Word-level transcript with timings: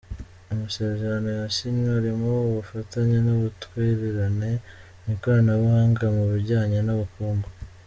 Amasezerano 0.51 1.29
yasinywe 1.39 1.89
arimo 1.99 2.29
ubufatanye 2.49 3.17
n’ubutwererane 3.25 4.51
mu 5.01 5.09
ikoranabuhanga 5.13 6.05
mu 6.15 6.23
bijyanye 6.31 6.79
n’ubukungu. 6.83 7.47